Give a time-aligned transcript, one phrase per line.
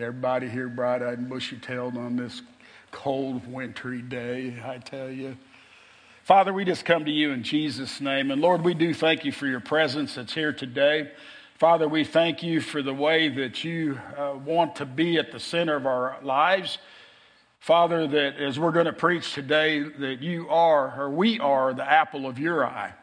[0.00, 2.40] Everybody here bright eyed and bushy tailed on this
[2.92, 5.36] cold, wintry day, I tell you.
[6.24, 8.30] Father, we just come to you in Jesus' name.
[8.30, 11.10] And Lord, we do thank you for your presence that's here today.
[11.58, 15.38] Father, we thank you for the way that you uh, want to be at the
[15.38, 16.78] center of our lives.
[17.60, 21.84] Father, that as we're going to preach today, that you are, or we are, the
[21.84, 22.94] apple of your eye.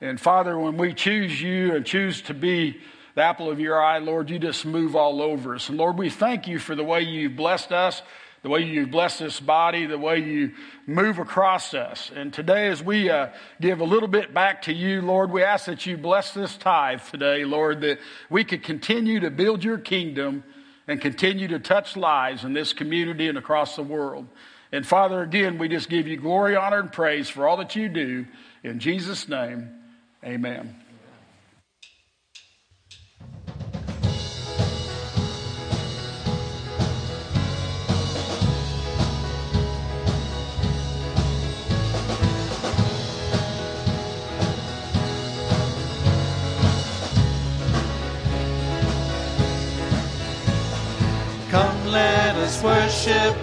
[0.00, 2.80] And Father, when we choose you and choose to be
[3.14, 5.68] the apple of your eye, Lord, you just move all over us.
[5.68, 8.02] And Lord, we thank you for the way you've blessed us,
[8.42, 10.52] the way you bless this body, the way you
[10.86, 12.10] move across us.
[12.14, 13.28] And today, as we uh,
[13.60, 17.00] give a little bit back to you, Lord, we ask that you bless this tithe
[17.10, 20.44] today, Lord, that we could continue to build your kingdom
[20.86, 24.26] and continue to touch lives in this community and across the world.
[24.72, 27.88] And Father, again, we just give you glory, honor, and praise for all that you
[27.88, 28.26] do.
[28.64, 29.70] In Jesus' name,
[30.24, 30.83] amen.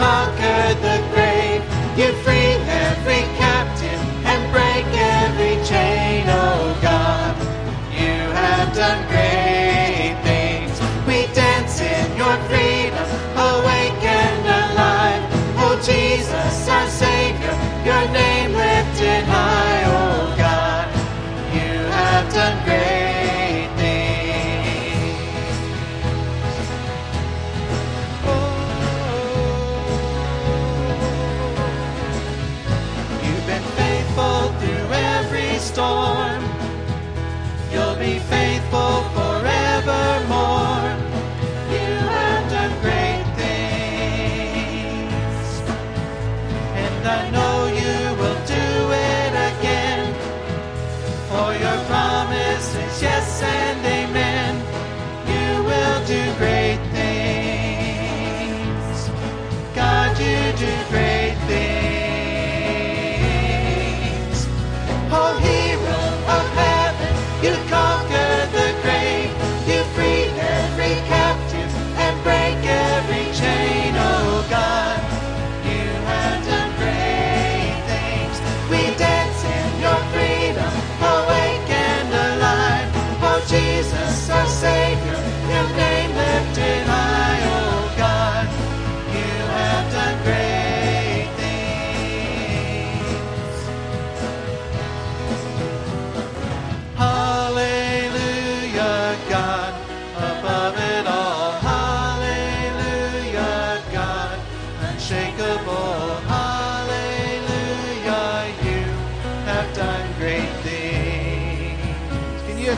[0.00, 1.09] conquered the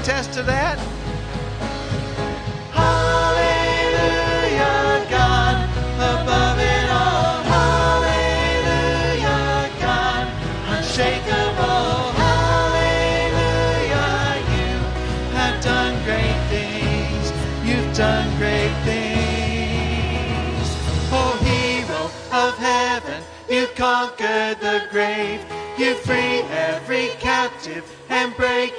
[0.03, 0.79] attest to that?
[2.75, 4.27] Hallelujah,
[5.09, 7.43] God, above it all.
[7.55, 8.91] Hallelujah,
[9.79, 10.27] God,
[10.75, 12.19] unshakable.
[12.19, 13.63] Hallelujah,
[14.51, 14.71] you
[15.39, 17.25] have done great things.
[17.65, 20.67] You've done great things.
[21.13, 22.11] Oh, hero
[22.43, 25.41] of heaven, you conquered the grave.
[25.79, 26.42] You free every captive and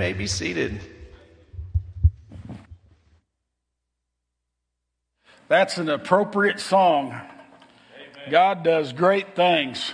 [0.00, 0.80] may be seated.
[5.46, 7.20] That's an appropriate song.
[8.30, 9.92] God does great things.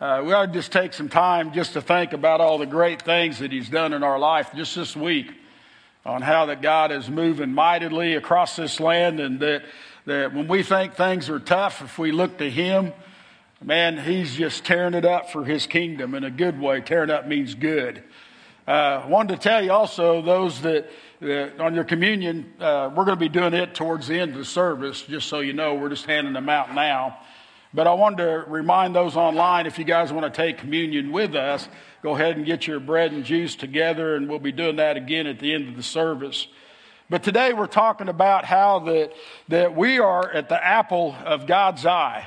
[0.00, 3.02] Uh, we ought to just take some time just to think about all the great
[3.02, 5.30] things that He's done in our life just this week
[6.04, 9.62] on how that God is moving mightily across this land and that,
[10.06, 12.92] that when we think things are tough, if we look to Him,
[13.62, 16.80] man, He's just tearing it up for His kingdom in a good way.
[16.80, 18.02] Tearing up means good.
[18.66, 20.88] Uh, I wanted to tell you also, those that,
[21.20, 24.38] that on your communion, uh, we're going to be doing it towards the end of
[24.38, 27.18] the service, just so you know, we're just handing them out now.
[27.74, 31.34] But I wanted to remind those online, if you guys want to take communion with
[31.34, 31.68] us,
[32.02, 35.26] go ahead and get your bread and juice together, and we'll be doing that again
[35.26, 36.48] at the end of the service.
[37.10, 39.12] But today we're talking about how that,
[39.48, 42.26] that we are at the apple of God's eye.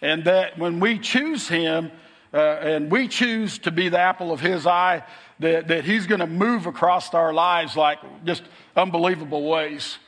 [0.00, 1.92] And that when we choose Him,
[2.34, 5.04] uh, and we choose to be the apple of His eye,
[5.42, 8.42] that, that He's going to move across our lives like just
[8.76, 9.98] unbelievable ways.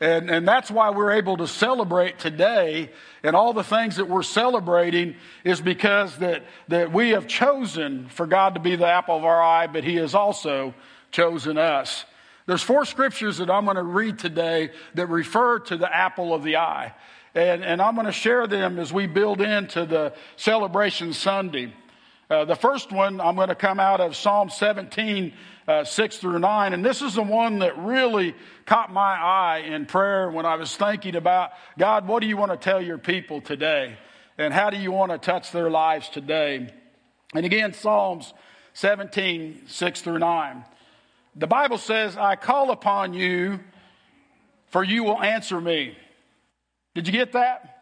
[0.00, 2.90] And, and that's why we're able to celebrate today.
[3.22, 8.26] And all the things that we're celebrating is because that, that we have chosen for
[8.26, 10.74] God to be the apple of our eye, but He has also
[11.10, 12.04] chosen us.
[12.46, 16.44] There's four scriptures that I'm going to read today that refer to the apple of
[16.44, 16.94] the eye.
[17.34, 21.72] And, and I'm going to share them as we build into the celebration Sunday.
[22.28, 25.32] Uh, the first one, I'm going to come out of Psalm 17,
[25.68, 26.72] uh, 6 through 9.
[26.72, 28.34] And this is the one that really
[28.64, 32.50] caught my eye in prayer when I was thinking about God, what do you want
[32.50, 33.96] to tell your people today?
[34.38, 36.72] And how do you want to touch their lives today?
[37.32, 38.34] And again, Psalms
[38.74, 40.64] 17, 6 through 9.
[41.36, 43.60] The Bible says, I call upon you,
[44.66, 45.96] for you will answer me.
[46.94, 47.75] Did you get that?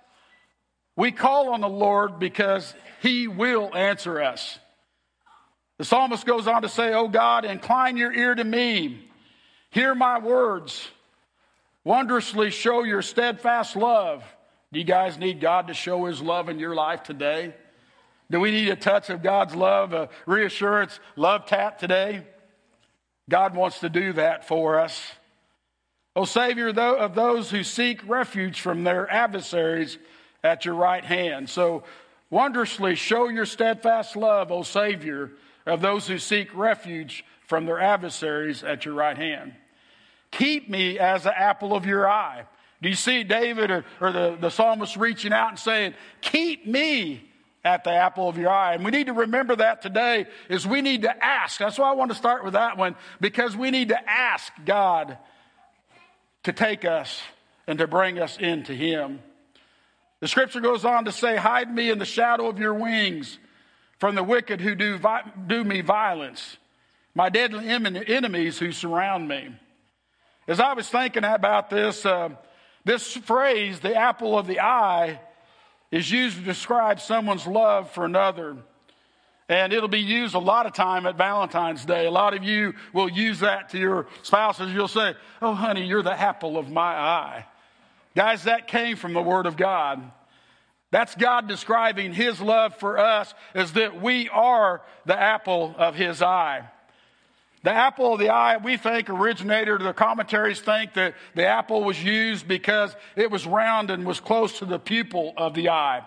[0.96, 4.58] We call on the Lord because he will answer us.
[5.78, 9.08] The psalmist goes on to say, Oh God, incline your ear to me.
[9.70, 10.86] Hear my words.
[11.82, 14.24] Wondrously show your steadfast love.
[14.72, 17.54] Do you guys need God to show his love in your life today?
[18.30, 22.22] Do we need a touch of God's love, a reassurance, love tap today?
[23.28, 25.00] God wants to do that for us.
[26.16, 29.98] O Savior of those who seek refuge from their adversaries
[30.44, 31.50] at your right hand.
[31.50, 31.82] So
[32.34, 35.30] Wondrously show your steadfast love, O Savior,
[35.66, 39.54] of those who seek refuge from their adversaries at your right hand.
[40.32, 42.44] Keep me as the apple of your eye.
[42.82, 47.22] Do you see David or, or the, the psalmist reaching out and saying, Keep me
[47.64, 48.74] at the apple of your eye.
[48.74, 51.60] And we need to remember that today is we need to ask.
[51.60, 55.18] That's why I want to start with that one, because we need to ask God
[56.42, 57.22] to take us
[57.68, 59.20] and to bring us into Him.
[60.20, 63.38] The scripture goes on to say, Hide me in the shadow of your wings
[63.98, 66.56] from the wicked who do, vi- do me violence,
[67.14, 69.54] my deadly enemies who surround me.
[70.46, 72.30] As I was thinking about this, uh,
[72.84, 75.20] this phrase, the apple of the eye,
[75.90, 78.56] is used to describe someone's love for another.
[79.48, 82.06] And it'll be used a lot of time at Valentine's Day.
[82.06, 84.72] A lot of you will use that to your spouses.
[84.72, 87.46] You'll say, Oh, honey, you're the apple of my eye.
[88.16, 90.02] Guys, that came from the Word of God.
[90.90, 96.22] That's God describing His love for us as that we are the apple of His
[96.22, 96.68] eye.
[97.64, 102.02] The apple of the eye, we think, originated, the commentaries think that the apple was
[102.02, 106.02] used because it was round and was close to the pupil of the eye.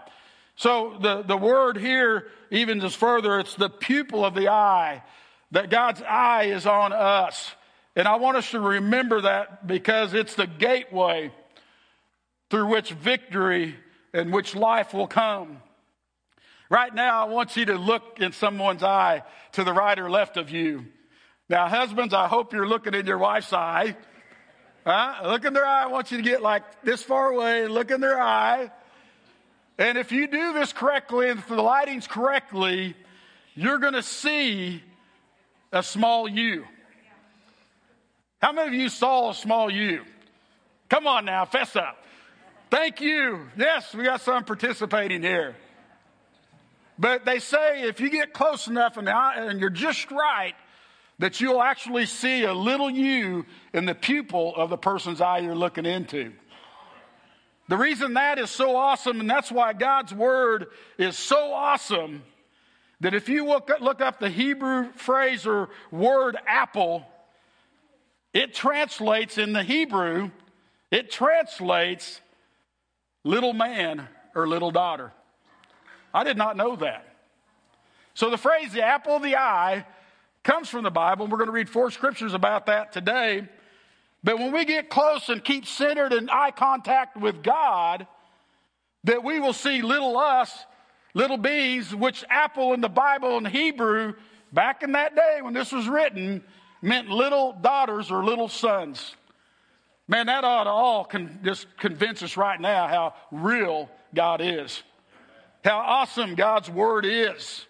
[0.55, 5.03] So the, the word here, even just further, it's the pupil of the eye,
[5.51, 7.51] that God's eye is on us.
[7.95, 11.31] And I want us to remember that because it's the gateway
[12.49, 13.75] through which victory
[14.13, 15.61] and which life will come.
[16.69, 19.23] Right now, I want you to look in someone's eye
[19.53, 20.85] to the right or left of you.
[21.49, 23.95] Now, husbands, I hope you're looking in your wife's eye.
[24.85, 25.21] Huh?
[25.25, 25.83] Look in their eye.
[25.83, 27.67] I want you to get like this far away.
[27.67, 28.71] Look in their eye.
[29.77, 32.95] And if you do this correctly, if the lighting's correctly,
[33.55, 34.81] you're going to see
[35.71, 36.65] a small you.
[38.41, 40.03] How many of you saw a small you?
[40.89, 42.03] Come on now, fess up.
[42.69, 43.47] Thank you.
[43.57, 45.55] Yes, we got some participating here.
[46.99, 50.55] But they say if you get close enough and, uh, and you're just right,
[51.19, 55.55] that you'll actually see a little you in the pupil of the person's eye you're
[55.55, 56.33] looking into.
[57.69, 62.23] The reason that is so awesome, and that's why God's word is so awesome,
[63.01, 67.05] that if you look, look up the Hebrew phrase or word apple,
[68.33, 70.31] it translates in the Hebrew,
[70.91, 72.21] it translates
[73.27, 75.11] little man or little daughter.
[76.13, 77.05] I did not know that.
[78.13, 79.85] So the phrase the apple of the eye
[80.43, 81.25] comes from the Bible.
[81.25, 83.47] And we're going to read four scriptures about that today.
[84.23, 88.07] But when we get close and keep centered in eye contact with God,
[89.03, 90.65] that we will see little us,
[91.13, 94.13] little bees, which apple in the Bible in Hebrew,
[94.51, 96.43] back in that day when this was written,
[96.81, 99.15] meant little daughters or little sons.
[100.07, 104.81] Man, that ought to all con- just convince us right now how real God is,
[105.63, 107.65] how awesome God's word is,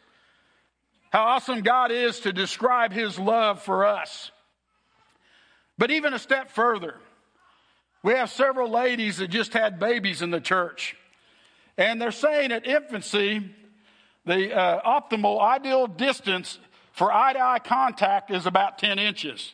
[1.09, 4.31] how awesome God is to describe his love for us.
[5.77, 6.95] But even a step further,
[8.03, 10.95] we have several ladies that just had babies in the church.
[11.77, 13.49] And they're saying at infancy,
[14.25, 16.59] the uh, optimal ideal distance
[16.91, 19.53] for eye to eye contact is about 10 inches,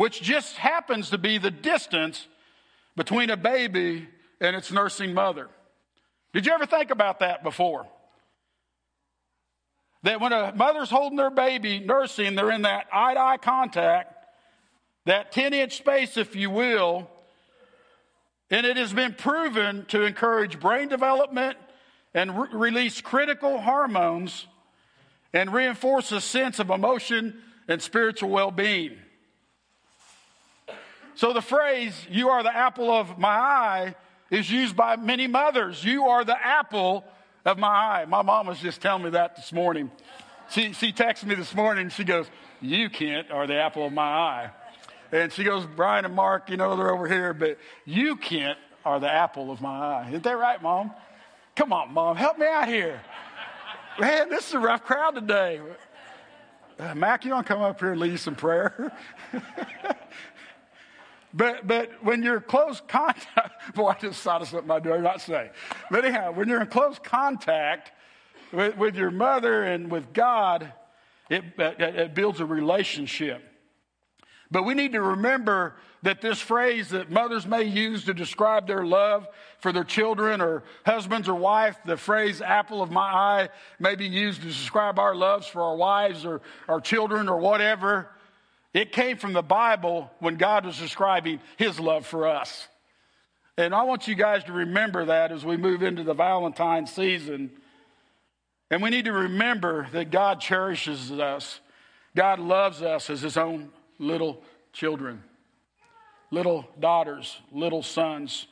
[0.00, 2.26] which just happens to be the distance
[2.96, 4.08] between a baby
[4.40, 5.46] and its nursing mother.
[6.32, 7.86] Did you ever think about that before?
[10.04, 14.14] That when a mother's holding their baby, nursing, they're in that eye to eye contact,
[15.04, 17.06] that 10 inch space, if you will,
[18.50, 21.58] and it has been proven to encourage brain development
[22.14, 24.46] and re- release critical hormones
[25.34, 28.96] and reinforce a sense of emotion and spiritual well being.
[31.14, 33.94] So the phrase, you are the apple of my eye,
[34.30, 35.84] is used by many mothers.
[35.84, 37.04] You are the apple
[37.44, 38.04] of my eye.
[38.06, 39.90] My mom was just telling me that this morning.
[40.50, 41.88] She, she texted me this morning.
[41.90, 42.26] She goes,
[42.60, 44.50] You, Kent, are the apple of my eye.
[45.12, 49.00] And she goes, Brian and Mark, you know, they're over here, but you, Kent, are
[49.00, 50.08] the apple of my eye.
[50.08, 50.92] Isn't that right, Mom?
[51.56, 53.00] Come on, Mom, help me out here.
[53.98, 55.60] Man, this is a rough crowd today.
[56.78, 58.92] Uh, Mac, you want to come up here and lead some prayer?
[61.32, 65.20] but but when you're close contact, boy, I just thought of something I do not
[65.20, 65.50] say.
[65.90, 67.92] But anyhow, when you're in close contact
[68.52, 70.72] with, with your mother and with God,
[71.28, 73.42] it, it builds a relationship.
[74.50, 78.84] But we need to remember that this phrase that mothers may use to describe their
[78.84, 79.28] love
[79.60, 84.06] for their children or husbands or wife, the phrase apple of my eye may be
[84.06, 88.08] used to describe our loves for our wives or our children or whatever.
[88.72, 92.68] It came from the Bible when God was describing his love for us.
[93.56, 97.50] And I want you guys to remember that as we move into the Valentine season.
[98.70, 101.60] And we need to remember that God cherishes us.
[102.14, 105.22] God loves us as his own little children,
[106.30, 108.46] little daughters, little sons.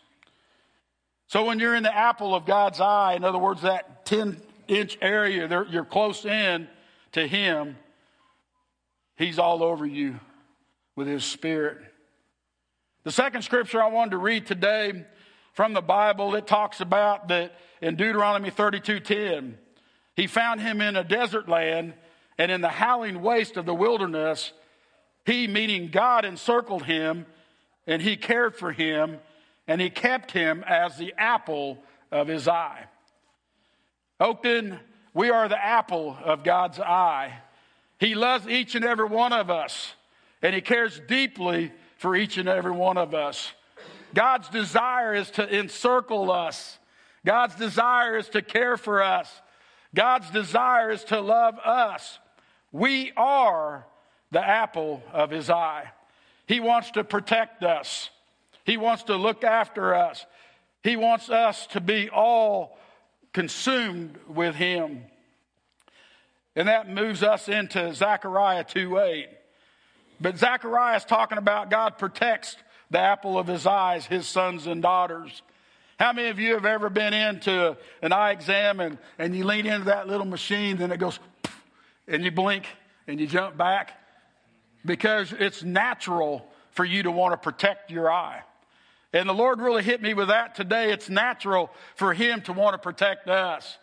[1.28, 4.98] So when you're in the apple of God's eye, in other words, that 10 inch
[5.00, 6.68] area, you're close in
[7.12, 7.76] to Him,
[9.18, 10.20] He's all over you
[10.96, 11.78] with His Spirit.
[13.04, 15.04] The second scripture I wanted to read today
[15.52, 19.58] from the Bible, it talks about that in Deuteronomy 32:10,
[20.14, 21.94] he found him in a desert land
[22.38, 24.52] and in the howling waste of the wilderness
[25.28, 27.26] he, meaning God, encircled him
[27.86, 29.18] and he cared for him
[29.66, 32.86] and he kept him as the apple of his eye.
[34.20, 34.78] Oakton,
[35.12, 37.42] we are the apple of God's eye.
[37.98, 39.94] He loves each and every one of us
[40.42, 43.52] and he cares deeply for each and every one of us.
[44.14, 46.78] God's desire is to encircle us.
[47.26, 49.42] God's desire is to care for us.
[49.94, 52.18] God's desire is to love us.
[52.72, 53.86] We are
[54.30, 55.90] the apple of his eye.
[56.46, 58.10] He wants to protect us.
[58.64, 60.24] He wants to look after us.
[60.82, 62.78] He wants us to be all
[63.32, 65.04] consumed with him.
[66.58, 69.28] And that moves us into Zechariah 2 8.
[70.20, 72.56] But Zechariah is talking about God protects
[72.90, 75.42] the apple of his eyes, his sons and daughters.
[75.98, 79.66] How many of you have ever been into an eye exam and, and you lean
[79.66, 81.18] into that little machine, then it goes,
[82.06, 82.66] and you blink
[83.06, 83.98] and you jump back?
[84.84, 88.42] because it's natural for you to want to protect your eye.
[89.12, 90.92] And the Lord really hit me with that today.
[90.92, 93.78] It's natural for Him to want to protect us.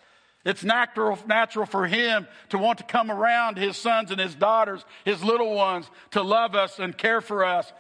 [0.46, 4.86] It's natural, natural for Him to want to come around His sons and His daughters,
[5.04, 7.72] His little ones, to love us and care for us.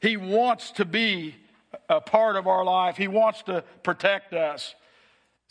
[0.00, 1.34] He wants to be
[1.88, 2.96] a part of our life.
[2.96, 4.74] He wants to protect us.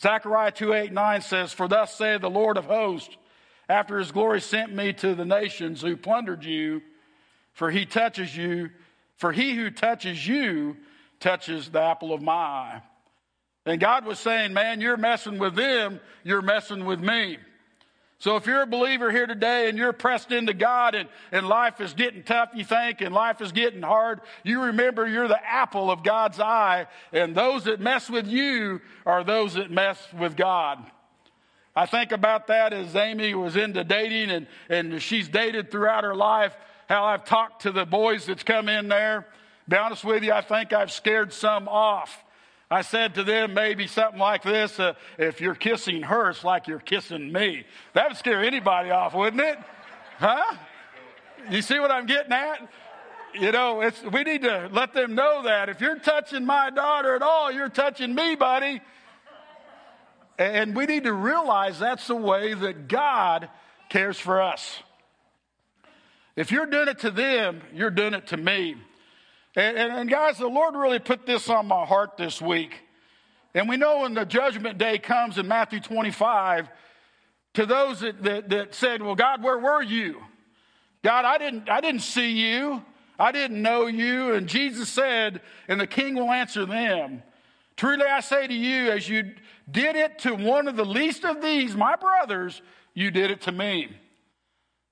[0.00, 3.16] Zechariah 2 8 9 says, For thus saith the Lord of hosts,
[3.68, 6.82] after his glory sent me to the nations who plundered you,
[7.52, 8.70] for he touches you,
[9.16, 10.76] for he who touches you
[11.20, 12.82] touches the apple of my eye.
[13.66, 17.38] And God was saying, man, you're messing with them, you're messing with me.
[18.18, 21.80] So if you're a believer here today and you're pressed into God and, and life
[21.80, 25.90] is getting tough, you think, and life is getting hard, you remember you're the apple
[25.90, 30.84] of God's eye, and those that mess with you are those that mess with God.
[31.74, 36.14] I think about that as Amy was into dating and, and she's dated throughout her
[36.14, 36.54] life,
[36.90, 39.26] how I've talked to the boys that's come in there.
[39.66, 42.22] Be honest with you, I think I've scared some off.
[42.72, 46.68] I said to them maybe something like this uh, if you're kissing her, it's like
[46.68, 47.64] you're kissing me.
[47.94, 49.58] That would scare anybody off, wouldn't it?
[50.18, 50.56] Huh?
[51.50, 52.70] You see what I'm getting at?
[53.34, 55.68] You know, it's, we need to let them know that.
[55.68, 58.80] If you're touching my daughter at all, you're touching me, buddy.
[60.38, 63.48] And we need to realize that's the way that God
[63.88, 64.78] cares for us.
[66.36, 68.76] If you're doing it to them, you're doing it to me.
[69.56, 72.72] And, and, and, guys, the Lord really put this on my heart this week.
[73.54, 76.68] And we know when the judgment day comes in Matthew 25,
[77.54, 80.22] to those that, that, that said, Well, God, where were you?
[81.02, 82.82] God, I didn't, I didn't see you.
[83.18, 84.32] I didn't know you.
[84.32, 87.22] And Jesus said, and the king will answer them,
[87.76, 89.34] Truly I say to you, as you
[89.70, 92.60] did it to one of the least of these, my brothers,
[92.94, 93.88] you did it to me.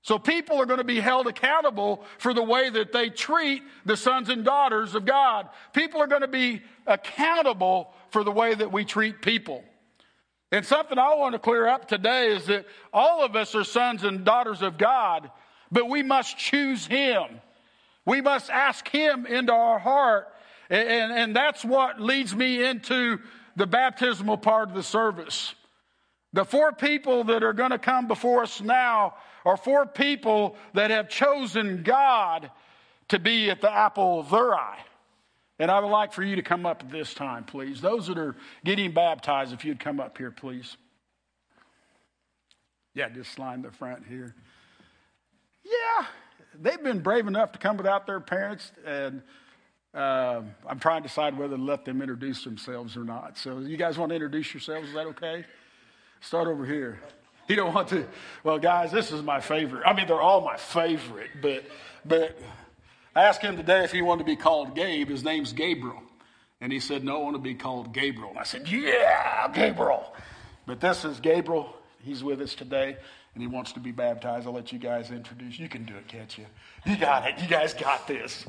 [0.01, 3.97] So people are going to be held accountable for the way that they treat the
[3.97, 5.49] sons and daughters of God.
[5.73, 9.63] People are going to be accountable for the way that we treat people.
[10.51, 14.03] And something I want to clear up today is that all of us are sons
[14.03, 15.29] and daughters of God,
[15.71, 17.41] but we must choose Him.
[18.05, 20.27] We must ask Him into our heart.
[20.69, 23.19] And, and, and that's what leads me into
[23.57, 25.53] the baptismal part of the service.
[26.33, 29.15] The four people that are going to come before us now
[29.49, 32.51] are four people that have chosen God
[33.07, 34.79] to be at the apple of their eye.
[35.57, 37.81] And I would like for you to come up this time, please.
[37.81, 40.77] Those that are getting baptized, if you'd come up here, please.
[42.93, 44.35] Yeah, just line the front here.
[45.63, 46.05] Yeah,
[46.61, 49.23] they've been brave enough to come without their parents, and
[49.95, 53.37] uh, I'm trying to decide whether to let them introduce themselves or not.
[53.37, 54.89] So, you guys want to introduce yourselves?
[54.89, 55.43] Is that okay?
[56.21, 56.99] Start over here.
[57.49, 58.07] You don't want to.
[58.43, 59.81] Well, guys, this is my favorite.
[59.83, 61.65] I mean, they're all my favorite, but
[62.05, 62.39] but
[63.15, 65.09] I asked him today if he wanted to be called Gabe.
[65.09, 66.03] His name's Gabriel,
[66.61, 70.13] and he said, "No, I want to be called Gabriel." And I said, "Yeah, Gabriel."
[70.67, 71.75] But this is Gabriel.
[72.03, 72.95] He's with us today,
[73.33, 74.45] and he wants to be baptized.
[74.45, 75.57] I'll let you guys introduce.
[75.57, 76.45] You can do it, can't you?
[76.85, 77.41] You got it.
[77.41, 78.45] You guys got this.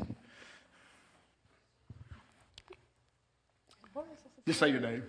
[4.46, 5.04] Just say your name.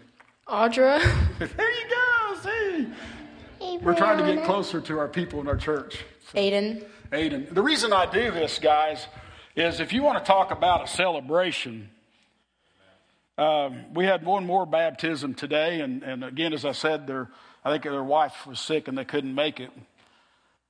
[0.47, 1.01] Audra.
[1.39, 2.35] there you go.
[2.41, 2.87] See.
[3.61, 6.03] We're trying to get closer to our people in our church.
[6.31, 6.83] So, Aiden.
[7.11, 7.53] Aiden.
[7.53, 9.05] The reason I do this, guys,
[9.55, 11.89] is if you want to talk about a celebration,
[13.37, 17.29] um, we had one more baptism today, and, and again, as I said, their
[17.63, 19.69] I think their wife was sick and they couldn't make it.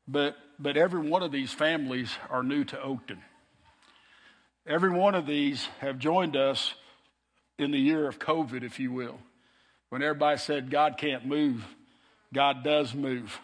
[0.08, 3.20] But but every one of these families are new to Oakton.
[4.68, 6.74] Every one of these have joined us
[7.58, 9.20] in the year of COVID, if you will,
[9.90, 11.64] when everybody said God can't move
[12.34, 13.40] God does move.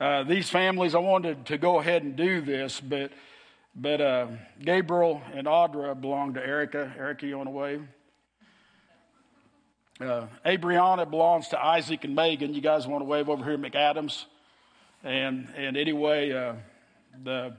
[0.00, 3.12] Uh, these families, I wanted to go ahead and do this, but
[3.74, 4.26] but uh,
[4.60, 6.92] Gabriel and Audra belong to Erica.
[6.98, 7.82] Erica, you want to wave?
[10.00, 12.54] Uh, Abriana belongs to Isaac and Megan.
[12.54, 14.24] You guys want to wave over here, McAdams?
[15.04, 16.54] And and anyway, uh,
[17.22, 17.56] the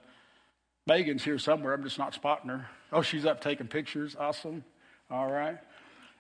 [0.88, 1.74] Megan's here somewhere.
[1.74, 2.68] I'm just not spotting her.
[2.92, 4.16] Oh, she's up taking pictures.
[4.20, 4.64] Awesome.
[5.12, 5.58] All right.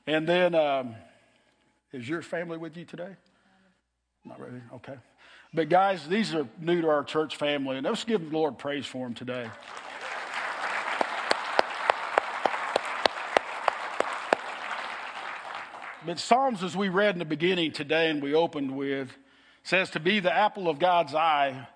[0.05, 0.95] And then, um,
[1.91, 3.15] is your family with you today?
[4.25, 4.61] Not ready?
[4.75, 4.95] Okay.
[5.53, 8.85] But guys, these are new to our church family, and let's give the Lord praise
[8.85, 9.49] for them today.
[16.05, 19.09] But Psalms, as we read in the beginning today and we opened with,
[19.63, 21.67] says to be the apple of God's eye.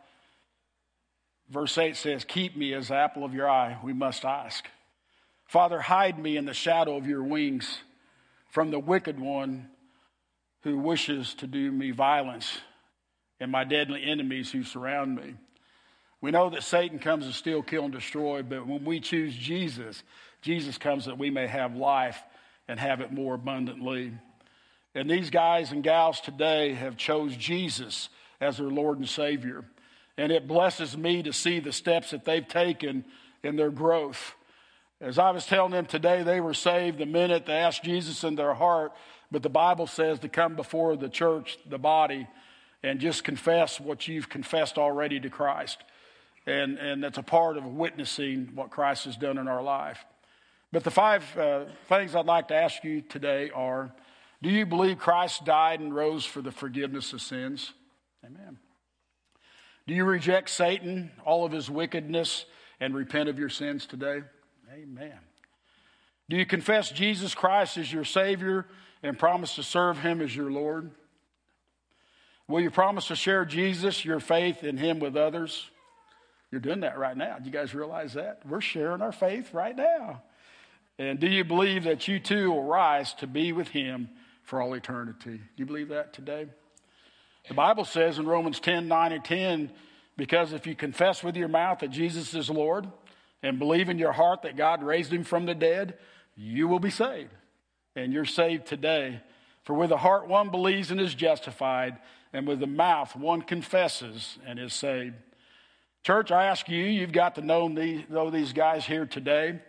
[1.50, 4.66] Verse 8 says, Keep me as the apple of your eye, we must ask.
[5.46, 7.80] Father, hide me in the shadow of your wings
[8.50, 9.70] from the wicked one
[10.63, 12.60] who wishes to do me violence
[13.39, 15.36] and my deadly enemies who surround me.
[16.21, 20.04] We know that Satan comes to steal, kill, and destroy, but when we choose Jesus,
[20.41, 22.21] Jesus comes that we may have life
[22.67, 24.13] and have it more abundantly.
[24.95, 28.08] And these guys and gals today have chose Jesus
[28.39, 29.65] as their Lord and Savior.
[30.17, 33.04] And it blesses me to see the steps that they've taken
[33.43, 34.36] in their growth.
[35.02, 38.36] As I was telling them today, they were saved the minute they asked Jesus in
[38.36, 38.93] their heart
[39.34, 42.28] but the Bible says to come before the church, the body,
[42.84, 45.80] and just confess what you've confessed already to Christ.
[46.46, 50.06] And, and that's a part of witnessing what Christ has done in our life.
[50.72, 53.91] But the five uh, things I'd like to ask you today are
[54.43, 57.74] Do you believe Christ died and rose for the forgiveness of sins?
[58.24, 58.60] Amen.
[59.88, 62.46] Do you reject Satan, all of his wickedness,
[62.80, 64.22] and repent of your sins today?
[64.72, 65.17] Amen.
[66.30, 68.67] Do you confess Jesus Christ as your Savior
[69.04, 70.89] and promise to serve Him as your Lord?
[72.48, 75.70] Will you promise to share Jesus, your faith in Him with others?
[76.52, 77.38] You're doing that right now.
[77.38, 78.42] Do you guys realize that?
[78.48, 80.24] We're sharing our faith right now.
[81.00, 84.10] And do you believe that you too will rise to be with Him
[84.44, 85.38] for all eternity?
[85.38, 86.48] Do you believe that today?
[87.48, 89.72] The Bible says in Romans 10 9 and 10,
[90.16, 92.88] because if you confess with your mouth that Jesus is Lord
[93.42, 95.98] and believe in your heart that God raised him from the dead,
[96.36, 97.32] you will be saved.
[97.96, 99.22] And you're saved today.
[99.64, 101.98] For with the heart one believes and is justified,
[102.34, 105.16] and with the mouth one confesses and is saved.
[106.04, 109.60] Church, I ask you, you've got to know these, guys here today.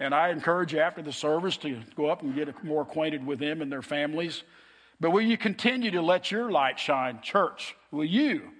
[0.00, 3.38] And I encourage you after the service to go up and get more acquainted with
[3.38, 4.42] them and their families.
[5.00, 7.76] But will you continue to let your light shine, church?
[7.90, 8.50] Will you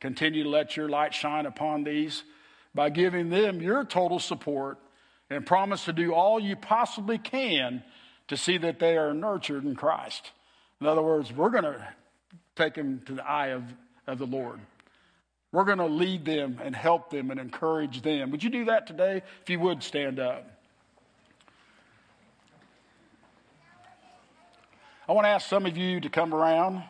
[0.00, 2.24] continue to let your light shine upon these
[2.74, 4.78] by giving them your total support
[5.30, 7.82] and promise to do all you possibly can
[8.28, 10.30] to see that they are nurtured in Christ?
[10.80, 11.88] In other words, we're going to
[12.56, 13.62] take them to the eye of,
[14.06, 14.60] of the Lord.
[15.52, 18.30] We're going to lead them and help them and encourage them.
[18.30, 19.22] Would you do that today?
[19.42, 20.48] If you would, stand up.
[25.08, 26.82] I want to ask some of you to come around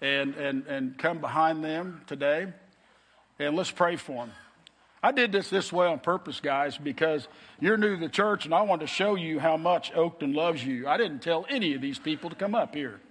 [0.00, 2.52] and, and, and come behind them today,
[3.38, 4.32] and let's pray for them.
[5.04, 7.28] I did this this way on purpose, guys, because
[7.60, 10.64] you're new to the church, and I want to show you how much Oakton loves
[10.64, 10.88] you.
[10.88, 13.02] I didn't tell any of these people to come up here.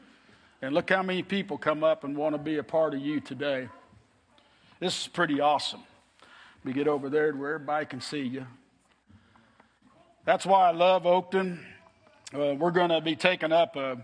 [0.64, 3.20] And look how many people come up and want to be a part of you
[3.20, 3.70] today.
[4.80, 5.84] This is pretty awesome.
[6.64, 8.48] We get over there where everybody can see you.
[10.26, 11.60] That's why I love Oakton.
[12.34, 14.04] Uh, we're going to be taking up a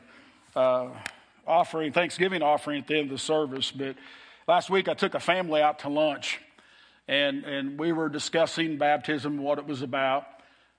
[0.56, 0.89] uh,
[1.47, 3.71] offering, Thanksgiving offering at the end of the service.
[3.71, 3.95] But
[4.47, 6.39] last week I took a family out to lunch,
[7.10, 10.28] and, and we were discussing baptism, what it was about.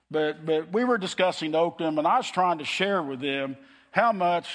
[0.09, 3.57] But, but we were discussing Oakton, and I was trying to share with them
[3.91, 4.47] how much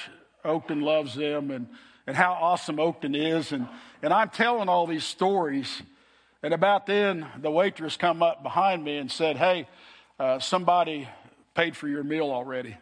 [0.42, 1.68] Oakton loves them and,
[2.06, 3.52] and how awesome Oakton is.
[3.52, 3.68] And,
[4.02, 5.82] and I'm telling all these stories.
[6.42, 9.68] And about then, the waitress come up behind me and said, Hey,
[10.18, 11.06] uh, somebody
[11.54, 12.74] paid for your meal already.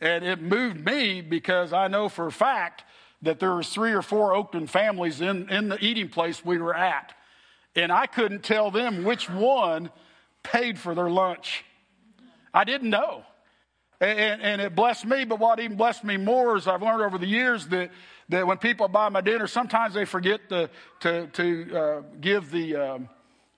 [0.00, 2.82] And it moved me because I know for a fact
[3.20, 6.74] that there was three or four Oakton families in, in the eating place we were
[6.74, 7.14] at.
[7.76, 9.90] And I couldn't tell them which one
[10.42, 11.64] paid for their lunch.
[12.52, 13.24] I didn't know.
[14.00, 17.16] And, and, it blessed me, but what even blessed me more is I've learned over
[17.16, 17.90] the years that,
[18.28, 20.68] that when people buy my dinner, sometimes they forget to,
[21.00, 23.08] to, to uh, give the um,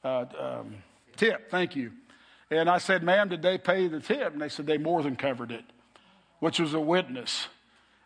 [0.05, 0.75] uh, um,
[1.17, 1.51] tip.
[1.51, 1.93] Thank you.
[2.51, 4.33] And I said, ma'am, did they pay the tip?
[4.33, 5.65] And they said they more than covered it
[6.41, 7.49] which was a witness.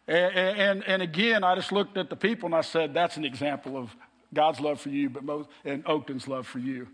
[0.07, 3.25] And, and, and, again, I just looked at the people and I said, that's an
[3.25, 3.95] example of
[4.33, 6.89] God's love for you, but most, and Oakton's love for you.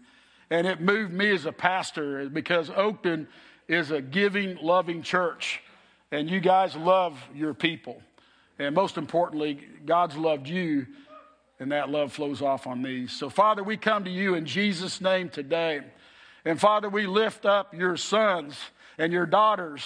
[0.50, 3.26] And it moved me as a pastor because Oakton
[3.68, 5.60] is a giving, loving church.
[6.12, 8.00] And you guys love your people.
[8.58, 10.86] And most importantly, God's loved you,
[11.58, 13.06] and that love flows off on me.
[13.06, 15.80] So, Father, we come to you in Jesus' name today.
[16.44, 18.56] And Father, we lift up your sons
[18.98, 19.82] and your daughters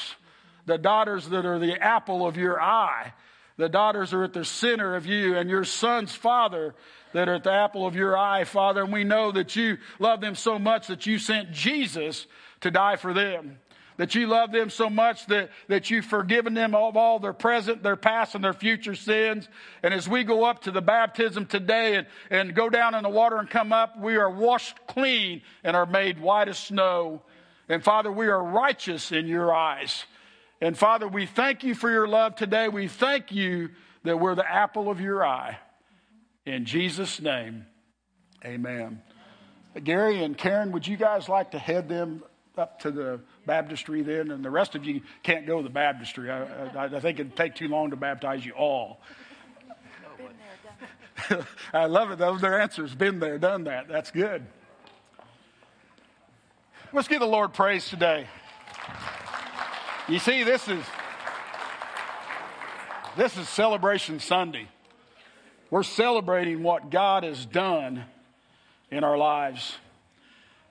[0.66, 3.12] the daughters that are the apple of your eye.
[3.56, 6.74] The daughters are at the center of you, and your son's father
[7.12, 8.82] that are at the apple of your eye, Father.
[8.82, 12.26] And we know that you love them so much that you sent Jesus
[12.60, 13.58] to die for them.
[13.96, 17.82] That you love them so much that, that you've forgiven them of all their present,
[17.82, 19.46] their past, and their future sins.
[19.82, 23.10] And as we go up to the baptism today and, and go down in the
[23.10, 27.20] water and come up, we are washed clean and are made white as snow.
[27.68, 30.04] And Father, we are righteous in your eyes.
[30.62, 32.68] And Father, we thank you for your love today.
[32.68, 33.70] We thank you
[34.04, 35.58] that we're the apple of your eye.
[36.50, 37.64] In Jesus' name,
[38.44, 39.00] amen.
[39.84, 42.24] Gary and Karen, would you guys like to head them
[42.58, 44.32] up to the baptistry then?
[44.32, 46.28] And the rest of you can't go to the baptistry.
[46.28, 46.42] I,
[46.74, 49.00] I, I think it'd take too long to baptize you all.
[51.72, 52.20] I love it.
[52.20, 52.96] Are their answers.
[52.96, 53.86] Been there, done that.
[53.86, 54.44] That's good.
[56.92, 58.26] Let's give the Lord praise today.
[60.08, 60.84] You see, this is
[63.16, 64.66] this is celebration Sunday.
[65.70, 68.04] We're celebrating what God has done
[68.90, 69.76] in our lives.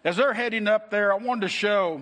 [0.03, 2.01] As they're heading up there, I wanted to show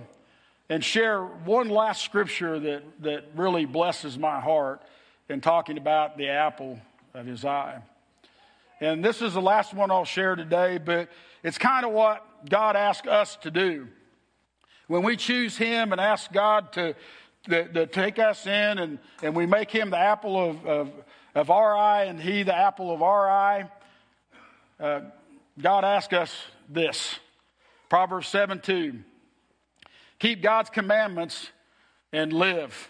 [0.67, 4.81] and share one last scripture that, that really blesses my heart
[5.29, 6.79] in talking about the apple
[7.13, 7.81] of his eye.
[8.81, 11.09] And this is the last one I'll share today, but
[11.43, 13.87] it's kind of what God asked us to do.
[14.87, 16.95] When we choose Him and ask God to,
[17.47, 20.91] that, that take us in and, and we make him the apple of, of,
[21.37, 23.69] of our eye and he the apple of our eye,
[24.79, 25.01] uh,
[25.59, 26.35] God asked us
[26.67, 27.19] this
[27.89, 28.95] Proverbs 7 2.
[30.19, 31.49] Keep God's commandments
[32.11, 32.89] and live.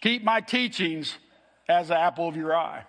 [0.00, 1.16] Keep my teachings
[1.68, 2.84] as the apple of your eye.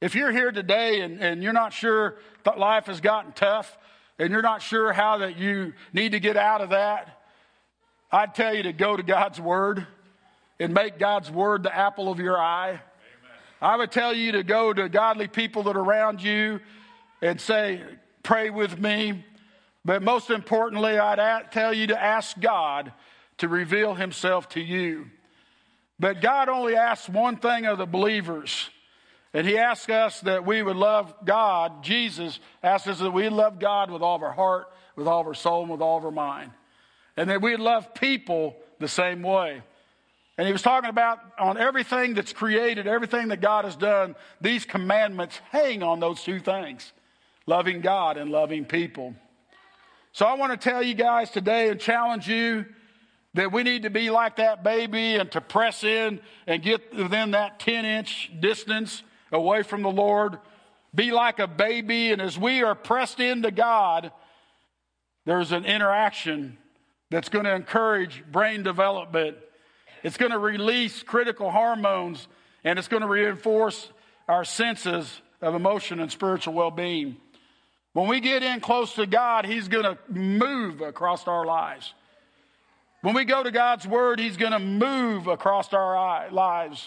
[0.00, 3.78] If you're here today and, and you're not sure that life has gotten tough
[4.18, 7.22] and you're not sure how that you need to get out of that,
[8.10, 9.86] I'd tell you to go to God's Word
[10.58, 12.80] and make God's Word the apple of your eye.
[13.60, 16.60] I would tell you to go to godly people that are around you
[17.22, 17.82] and say,
[18.22, 19.24] Pray with me.
[19.84, 22.92] But most importantly, I'd tell you to ask God
[23.38, 25.06] to reveal Himself to you.
[26.00, 28.70] But God only asks one thing of the believers
[29.34, 31.82] and he asks us that we would love God.
[31.82, 35.26] Jesus asks us that we love God with all of our heart, with all of
[35.26, 36.52] our soul, and with all of our mind.
[37.16, 39.62] And that we love people the same way.
[40.36, 44.64] And he was talking about on everything that's created, everything that God has done, these
[44.64, 46.92] commandments hang on those two things
[47.46, 49.14] loving God and loving people.
[50.12, 52.64] So I want to tell you guys today and challenge you
[53.34, 57.32] that we need to be like that baby and to press in and get within
[57.32, 60.38] that 10 inch distance away from the Lord,
[60.94, 62.12] be like a baby.
[62.12, 64.12] And as we are pressed into God,
[65.26, 66.58] there's an interaction
[67.10, 69.36] that's going to encourage brain development.
[70.04, 72.28] It's going to release critical hormones
[72.62, 73.90] and it's going to reinforce
[74.28, 77.16] our senses of emotion and spiritual well being.
[77.94, 81.94] When we get in close to God, He's going to move across our lives.
[83.00, 86.86] When we go to God's Word, He's going to move across our lives.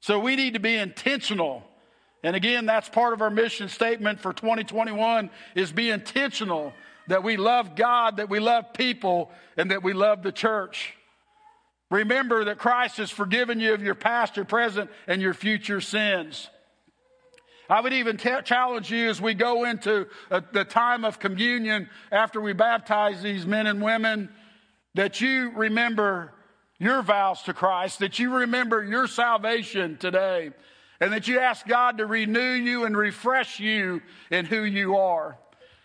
[0.00, 1.62] So we need to be intentional.
[2.24, 6.72] And again, that's part of our mission statement for 2021 is be intentional
[7.06, 10.94] that we love God, that we love people, and that we love the church.
[11.94, 16.50] Remember that Christ has forgiven you of your past, your present, and your future sins.
[17.70, 21.88] I would even t- challenge you as we go into a, the time of communion
[22.10, 24.28] after we baptize these men and women
[24.94, 26.32] that you remember
[26.80, 30.50] your vows to Christ, that you remember your salvation today,
[30.98, 34.02] and that you ask God to renew you and refresh you
[34.32, 35.38] in who you are.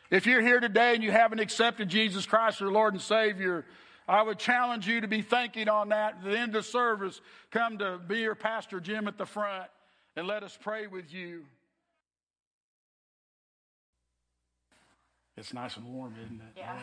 [0.10, 3.64] If you're here today and you haven't accepted Jesus Christ your Lord and Savior,
[4.10, 6.16] I would challenge you to be thinking on that.
[6.18, 9.70] At the end of service, come to be your pastor, Jim, at the front,
[10.16, 11.46] and let us pray with you.
[15.38, 16.58] It's nice and warm, isn't it?
[16.58, 16.76] Yeah.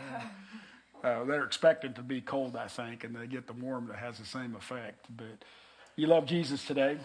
[1.03, 1.11] yeah.
[1.11, 4.19] Uh, they're expected to be cold, I think, and they get the warm that has
[4.19, 5.07] the same effect.
[5.15, 5.45] But
[5.97, 6.97] you love Jesus today.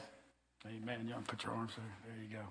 [0.68, 1.06] Amen.
[1.08, 2.14] You want put your arms there?
[2.14, 2.44] There you go.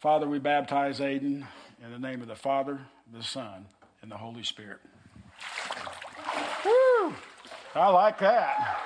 [0.00, 1.46] Father, we baptize Aiden
[1.82, 2.80] in the name of the Father,
[3.12, 3.66] the Son,
[4.02, 4.80] and the Holy Spirit.
[7.74, 8.80] I like that.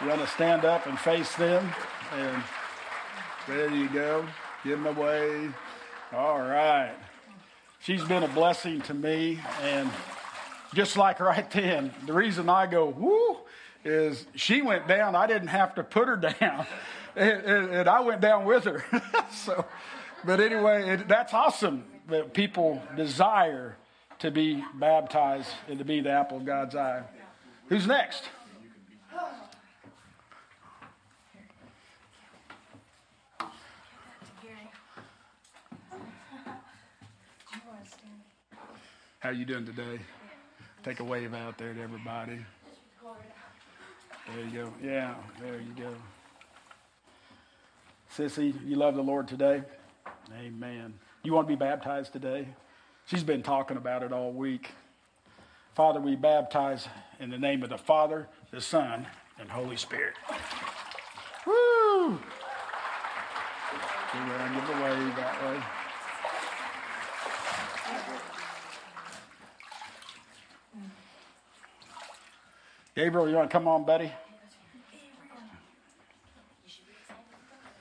[0.00, 1.68] You want to stand up and face them,
[2.12, 2.42] and
[3.46, 4.26] there you go.
[4.64, 5.50] Give them away.
[6.12, 6.94] All right.
[7.80, 9.40] She's been a blessing to me.
[9.60, 9.90] And
[10.74, 13.38] just like right then, the reason I go, woo,
[13.84, 15.14] is she went down.
[15.14, 16.66] I didn't have to put her down.
[17.14, 18.84] And, and, and I went down with her.
[19.32, 19.66] so,
[20.24, 23.76] but anyway, it, that's awesome that people desire
[24.20, 27.02] to be baptized and to be the apple of God's eye.
[27.68, 28.24] Who's next?
[39.20, 39.98] How you doing today?
[40.82, 42.38] Take a wave out there to everybody.
[44.34, 44.72] There you go.
[44.82, 45.94] Yeah, there you go.
[48.14, 49.62] Sissy, you love the Lord today?
[50.38, 50.92] Amen.
[51.22, 52.46] You want to be baptized today?
[53.06, 54.72] She's been talking about it all week.
[55.74, 56.86] Father, we baptize
[57.24, 59.06] in the name of the Father, the Son,
[59.40, 60.12] and Holy Spirit.
[61.46, 62.18] Woo!
[64.12, 64.26] Give
[64.66, 65.58] the wave that way.
[72.94, 74.12] Gabriel, you want to come on, buddy?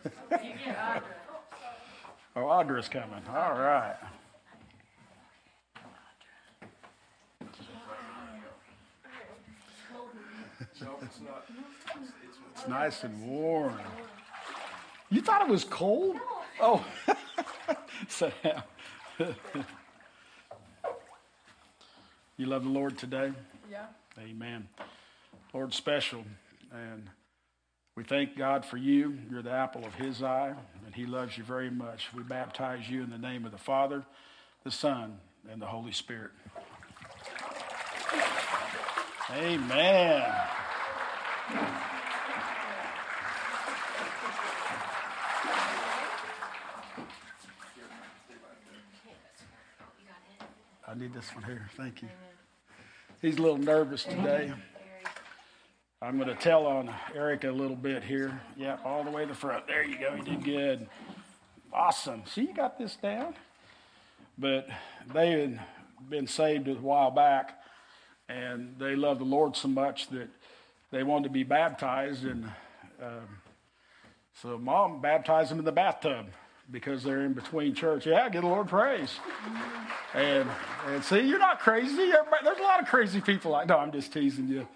[2.38, 3.22] oh, Audra's coming.
[3.28, 3.98] All right.
[10.82, 13.80] It's nice and warm.
[15.10, 16.18] You thought it was cold?
[16.60, 16.84] Oh,
[18.08, 18.32] Sam.
[22.38, 23.32] you love the Lord today?
[23.70, 23.86] Yeah.
[24.20, 24.68] Amen.
[25.54, 26.24] Lord, special.
[26.72, 27.10] And
[27.96, 29.18] we thank God for you.
[29.30, 30.56] You're the apple of His eye,
[30.86, 32.10] and He loves you very much.
[32.16, 34.04] We baptize you in the name of the Father,
[34.64, 35.20] the Son,
[35.52, 36.32] and the Holy Spirit.
[39.32, 40.24] Amen.
[50.86, 51.68] I need this one here.
[51.76, 52.10] Thank you.
[53.22, 54.54] He's a little nervous today.
[56.02, 58.42] I'm going to tell on Erica a little bit here.
[58.56, 59.66] Yeah, all the way to the front.
[59.66, 60.14] There you go.
[60.14, 60.88] You did good.
[61.72, 62.24] Awesome.
[62.28, 63.34] See, you got this down.
[64.38, 64.68] But
[65.14, 65.60] they had
[66.10, 67.60] been saved a while back,
[68.30, 70.28] and they love the Lord so much that
[70.94, 72.24] they wanted to be baptized.
[72.24, 72.46] And
[73.02, 73.28] um,
[74.42, 76.28] so mom baptized them in the bathtub
[76.70, 78.06] because they're in between church.
[78.06, 79.12] Yeah, give the Lord praise.
[80.14, 80.48] And,
[80.88, 82.12] and see, you're not crazy.
[82.12, 84.68] Everybody, there's a lot of crazy people like, no, I'm just teasing you.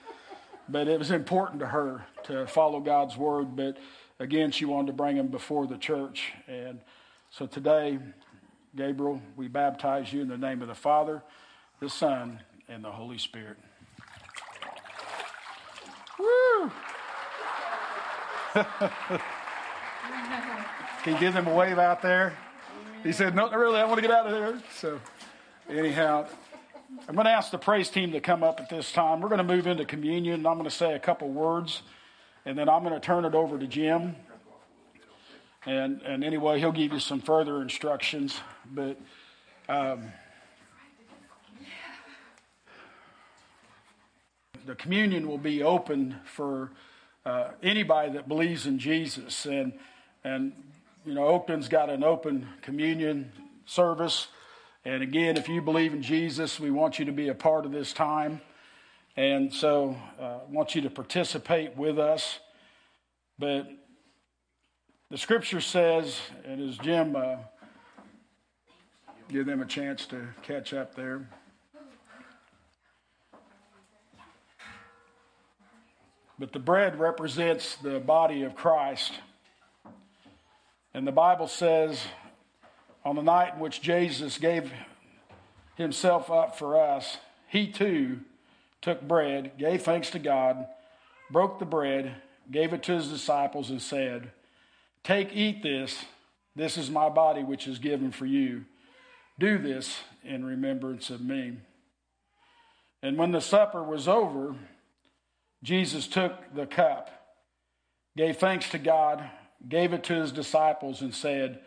[0.68, 3.56] But it was important to her to follow God's word.
[3.56, 3.78] But
[4.20, 6.34] again, she wanted to bring them before the church.
[6.48, 6.82] And
[7.30, 8.00] so today,
[8.76, 11.22] Gabriel, we baptize you in the name of the Father,
[11.80, 13.58] the Son, and the Holy Spirit.
[16.20, 16.72] Woo!
[21.04, 22.38] Can you give them a wave out there?
[23.04, 24.62] He said, No, really, I want to get out of there.
[24.76, 25.00] So,
[25.70, 26.28] anyhow,
[27.08, 29.22] I'm going to ask the praise team to come up at this time.
[29.22, 31.84] We're going to move into communion, and I'm going to say a couple words,
[32.46, 34.16] and then I'm going to turn it over to Jim.
[35.66, 38.40] And, and anyway, he'll give you some further instructions.
[38.74, 39.00] But
[39.70, 40.12] um,
[44.68, 46.72] the communion will be open for
[47.26, 49.46] uh, anybody that believes in Jesus.
[49.46, 49.74] And,
[50.26, 50.52] and,
[51.06, 53.32] you know, Oakland's got an open communion
[53.66, 54.28] service.
[54.84, 57.72] And again, if you believe in Jesus, we want you to be a part of
[57.72, 58.42] this time.
[59.16, 62.40] And so uh, I want you to participate with us.
[63.40, 63.70] But
[65.10, 67.38] the scripture says, and as Jim uh,
[69.30, 71.28] give them a chance to catch up there.
[76.40, 79.12] But the bread represents the body of Christ.
[80.94, 82.00] And the Bible says,
[83.04, 84.72] on the night in which Jesus gave
[85.76, 88.20] himself up for us, he too
[88.82, 90.68] took bread, gave thanks to God,
[91.32, 92.16] broke the bread,
[92.52, 94.32] gave it to his disciples, and said,
[95.04, 96.06] Take, eat this.
[96.56, 98.66] This is my body, which is given for you.
[99.40, 101.58] Do this in remembrance of me.
[103.02, 104.56] And when the supper was over,
[105.64, 107.10] Jesus took the cup,
[108.16, 109.30] gave thanks to God,
[109.68, 111.60] gave it to his disciples, and said,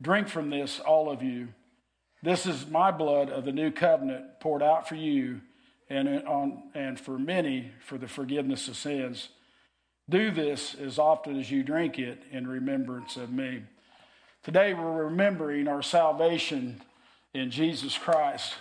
[0.00, 1.48] Drink from this, all of you.
[2.22, 5.40] This is my blood of the new covenant poured out for you
[5.88, 9.28] and, on, and for many for the forgiveness of sins.
[10.08, 13.62] Do this as often as you drink it in remembrance of me.
[14.42, 16.80] Today we're remembering our salvation
[17.34, 18.54] in Jesus Christ.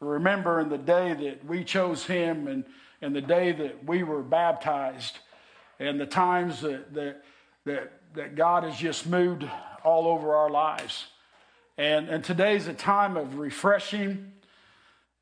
[0.00, 2.64] We're remembering the day that we chose Him and,
[3.00, 5.18] and the day that we were baptized
[5.78, 7.22] and the times that, that,
[7.64, 9.48] that, that God has just moved
[9.84, 11.06] all over our lives.
[11.76, 14.32] And, and today's a time of refreshing,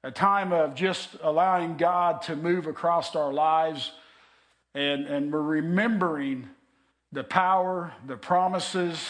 [0.03, 3.93] a time of just allowing God to move across our lives
[4.77, 6.51] and, and we're remembering
[7.11, 9.03] the power, the promises,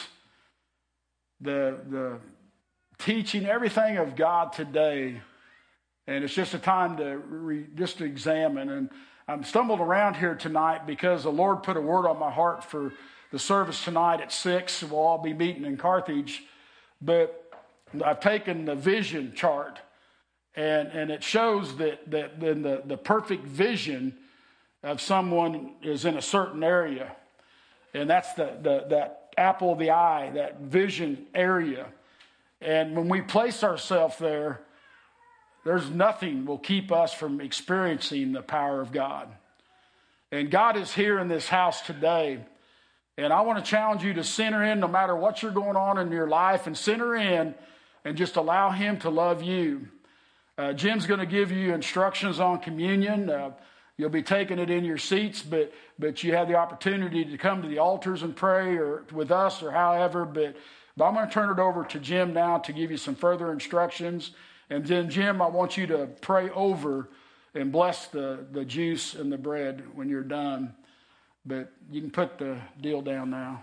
[1.40, 2.18] the, the
[2.98, 5.20] teaching, everything of God today.
[6.06, 8.70] And it's just a time to re, just to examine.
[8.70, 8.90] And
[9.26, 12.92] I'm stumbled around here tonight because the Lord put a word on my heart for
[13.32, 14.82] the service tonight at six.
[14.82, 16.44] We'll all be meeting in Carthage,
[17.02, 17.52] but
[18.04, 19.80] I've taken the vision chart,
[20.54, 24.16] and and it shows that that then the the perfect vision
[24.82, 27.16] of someone is in a certain area.
[27.92, 31.86] And that's the, the, that apple of the eye, that vision area.
[32.60, 34.60] And when we place ourselves there,
[35.66, 39.28] there's nothing will keep us from experiencing the power of God.
[40.32, 42.40] And God is here in this house today.
[43.18, 45.98] And I want to challenge you to center in no matter what you're going on
[45.98, 47.54] in your life and center in
[48.04, 49.88] and just allow Him to love you.
[50.56, 53.28] Uh, Jim's going to give you instructions on communion.
[53.28, 53.50] Uh,
[53.96, 57.62] You'll be taking it in your seats, but, but you have the opportunity to come
[57.62, 60.26] to the altars and pray or with us or however.
[60.26, 60.56] But,
[60.96, 63.50] but I'm going to turn it over to Jim now to give you some further
[63.50, 64.32] instructions.
[64.68, 67.08] And then, Jim, I want you to pray over
[67.54, 70.74] and bless the, the juice and the bread when you're done.
[71.44, 73.62] But you can put the deal down now.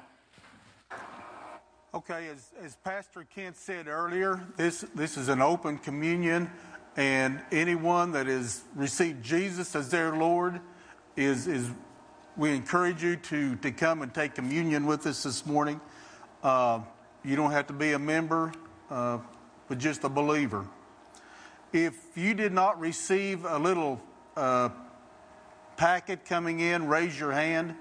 [1.93, 6.49] Okay, as, as Pastor Kent said earlier, this, this is an open communion.
[6.95, 10.59] And anyone that has received Jesus as their Lord
[11.15, 11.69] is, is
[12.37, 15.81] we encourage you to, to come and take communion with us this morning.
[16.41, 16.79] Uh,
[17.23, 18.51] you don't have to be a member,
[18.89, 19.19] uh,
[19.67, 20.65] but just a believer.
[21.73, 23.99] If you did not receive a little
[24.37, 24.69] uh,
[25.75, 27.73] packet coming in, raise your hand,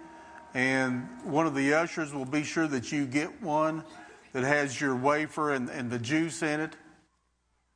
[0.55, 3.84] and one of the ushers will be sure that you get one
[4.32, 6.74] that has your wafer and, and the juice in it.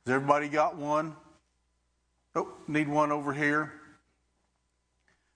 [0.07, 1.15] Has everybody got one?
[2.33, 3.73] Oh, need one over here.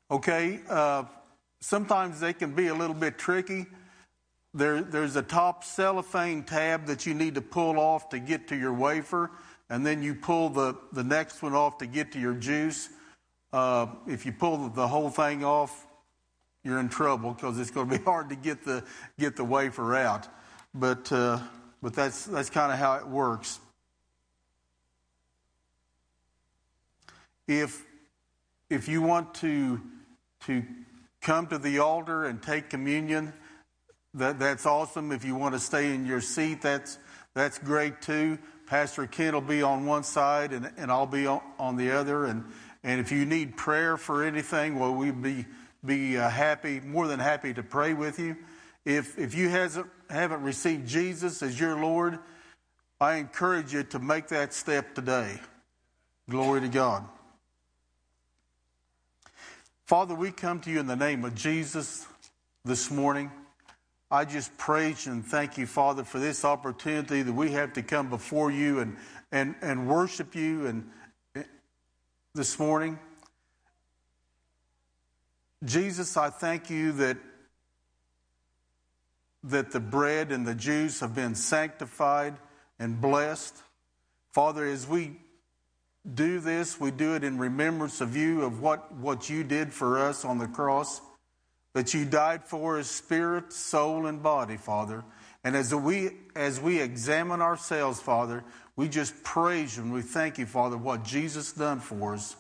[0.10, 1.04] Okay, uh,
[1.60, 3.68] sometimes they can be a little bit tricky.
[4.56, 8.56] There, there's a top cellophane tab that you need to pull off to get to
[8.56, 9.30] your wafer,
[9.72, 12.90] and then you pull the, the next one off to get to your juice.
[13.54, 15.88] Uh, if you pull the whole thing off,
[16.62, 18.84] you're in trouble because it's going to be hard to get the
[19.18, 20.28] get the wafer out.
[20.74, 21.40] But uh,
[21.82, 23.62] but that's that's kind of how it works.
[27.48, 27.86] If
[28.70, 29.80] if you want to
[30.48, 30.64] to
[31.22, 33.32] come to the altar and take communion,
[34.16, 35.14] that that's awesome.
[35.14, 37.00] If you want to stay in your seat, that's
[37.34, 38.38] that's great too.
[38.72, 42.24] Pastor Ken will be on one side and, and I'll be on, on the other.
[42.24, 42.46] And,
[42.86, 45.46] and if you need prayer for anything, well, we'd be,
[45.84, 48.38] be uh, happy, more than happy to pray with you.
[48.86, 52.18] If, if you hasn't, haven't received Jesus as your Lord,
[53.02, 55.38] I encourage you to make that step today.
[56.30, 57.04] Glory to God.
[59.86, 62.08] Father, we come to you in the name of Jesus
[62.64, 63.32] this morning.
[64.12, 68.10] I just praise and thank you, Father, for this opportunity that we have to come
[68.10, 68.98] before you and,
[69.32, 70.90] and, and worship you and
[71.34, 71.44] eh,
[72.36, 73.00] this morning.
[75.64, 77.16] Jesus, I thank you that,
[79.46, 82.36] that the bread and the juice have been sanctified
[82.80, 83.56] and blessed.
[84.34, 85.16] Father, as we
[86.14, 89.98] do this, we do it in remembrance of you, of what, what you did for
[90.00, 91.00] us on the cross
[91.74, 95.04] that you died for us spirit, soul, and body, Father.
[95.44, 98.44] And as we as we examine ourselves, Father,
[98.76, 102.36] we just praise you and we thank you, Father, what Jesus done for us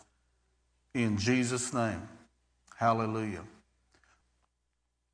[0.93, 2.07] in Jesus' name.
[2.75, 3.43] Hallelujah.